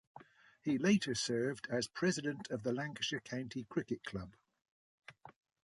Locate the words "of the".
2.49-2.73